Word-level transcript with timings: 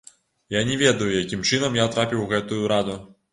Я 0.53 0.61
не 0.69 0.77
ведаю, 0.83 1.09
якім 1.17 1.43
чынам 1.51 1.77
я 1.81 1.85
трапіў 1.97 2.25
у 2.25 2.27
гэтую 2.33 2.63
раду. 2.73 2.99